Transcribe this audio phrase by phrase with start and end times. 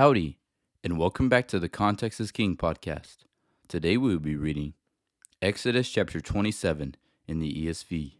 [0.00, 0.38] Howdy,
[0.82, 3.26] and welcome back to the Context is King podcast.
[3.68, 4.72] Today we will be reading
[5.42, 6.94] Exodus chapter 27
[7.28, 8.12] in the ESV.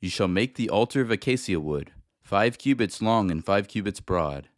[0.00, 4.48] You shall make the altar of acacia wood, five cubits long and five cubits broad.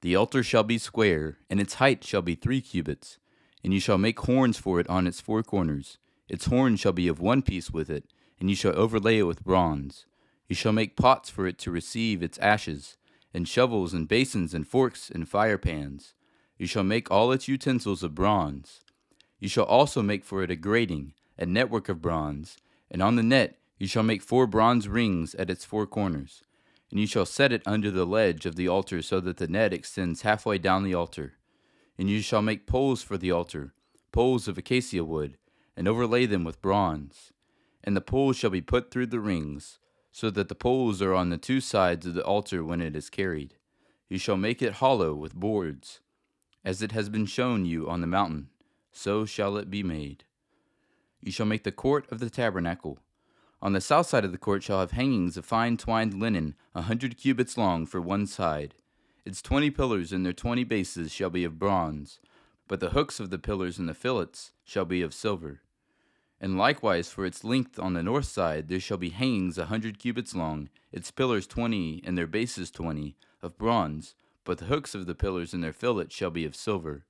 [0.00, 3.18] The altar shall be square, and its height shall be three cubits.
[3.64, 5.98] And you shall make horns for it on its four corners.
[6.28, 8.04] Its horns shall be of one piece with it,
[8.38, 10.06] and you shall overlay it with bronze.
[10.48, 12.96] You shall make pots for it to receive its ashes
[13.34, 16.14] and shovels and basins and forks and fire pans.
[16.56, 18.80] You shall make all its utensils of bronze.
[19.40, 22.56] You shall also make for it a grating, a network of bronze,
[22.90, 26.42] and on the net you shall make four bronze rings at its four corners.
[26.90, 29.72] And you shall set it under the ledge of the altar so that the net
[29.72, 31.34] extends halfway down the altar.
[31.98, 33.74] And you shall make poles for the altar,
[34.12, 35.36] poles of acacia wood,
[35.76, 37.32] and overlay them with bronze.
[37.82, 39.80] And the poles shall be put through the rings,
[40.14, 43.10] so that the poles are on the two sides of the altar when it is
[43.10, 43.56] carried.
[44.08, 45.98] You shall make it hollow with boards.
[46.64, 48.48] As it has been shown you on the mountain,
[48.92, 50.22] so shall it be made.
[51.20, 53.00] You shall make the court of the tabernacle.
[53.60, 56.82] On the south side of the court shall have hangings of fine twined linen, a
[56.82, 58.74] hundred cubits long for one side.
[59.24, 62.20] Its twenty pillars and their twenty bases shall be of bronze,
[62.68, 65.62] but the hooks of the pillars and the fillets shall be of silver.
[66.44, 69.98] And likewise for its length on the north side there shall be hangings a hundred
[69.98, 74.14] cubits long, its pillars twenty, and their bases twenty, of bronze,
[74.44, 77.06] but the hooks of the pillars and their fillets shall be of silver.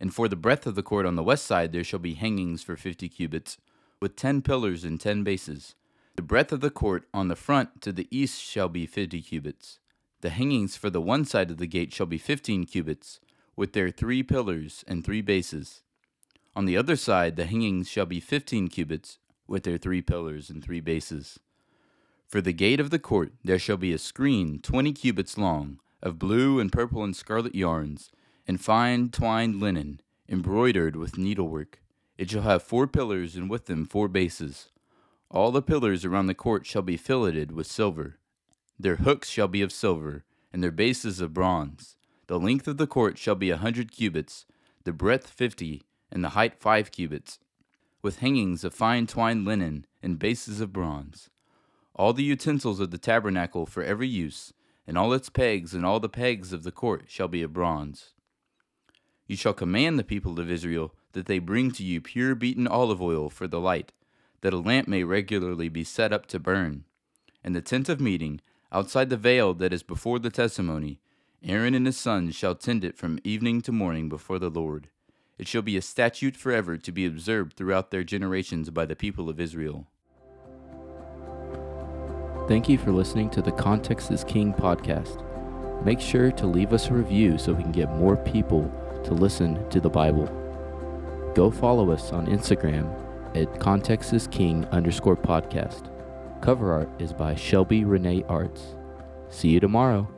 [0.00, 2.64] And for the breadth of the court on the west side there shall be hangings
[2.64, 3.56] for fifty cubits,
[4.00, 5.76] with ten pillars and ten bases.
[6.16, 9.78] The breadth of the court on the front to the east shall be fifty cubits.
[10.22, 13.20] The hangings for the one side of the gate shall be fifteen cubits,
[13.54, 15.82] with their three pillars and three bases.
[16.56, 20.64] On the other side, the hangings shall be fifteen cubits, with their three pillars and
[20.64, 21.38] three bases.
[22.26, 26.18] For the gate of the court there shall be a screen twenty cubits long, of
[26.18, 28.10] blue and purple and scarlet yarns,
[28.48, 31.82] and fine twined linen, embroidered with needlework.
[32.16, 34.70] It shall have four pillars, and with them four bases.
[35.30, 38.16] All the pillars around the court shall be filleted with silver.
[38.80, 41.96] Their hooks shall be of silver, and their bases of bronze.
[42.28, 44.46] The length of the court shall be a hundred cubits,
[44.84, 47.38] the breadth fifty, and the height five cubits,
[48.02, 51.30] with hangings of fine twined linen and bases of bronze.
[51.94, 54.52] All the utensils of the tabernacle for every use,
[54.86, 58.12] and all its pegs and all the pegs of the court shall be of bronze.
[59.26, 63.02] You shall command the people of Israel that they bring to you pure beaten olive
[63.02, 63.92] oil for the light,
[64.42, 66.84] that a lamp may regularly be set up to burn.
[67.42, 68.40] And the tent of meeting,
[68.70, 71.00] outside the veil that is before the testimony,
[71.42, 74.88] Aaron and his sons shall tend it from evening to morning before the Lord.
[75.38, 79.28] It shall be a statute forever to be observed throughout their generations by the people
[79.28, 79.86] of Israel.
[82.48, 85.22] Thank you for listening to the Context is King podcast.
[85.84, 88.72] Make sure to leave us a review so we can get more people
[89.04, 90.26] to listen to the Bible.
[91.34, 92.88] Go follow us on Instagram
[93.36, 95.90] at Context is King underscore podcast.
[96.40, 98.76] Cover art is by Shelby Renee Arts.
[99.28, 100.08] See you tomorrow.